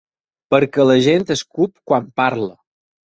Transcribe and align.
Perquè 0.53 0.85
la 0.87 0.95
gent 1.07 1.25
escup 1.35 1.75
quan 1.91 2.09
parla. 2.23 2.49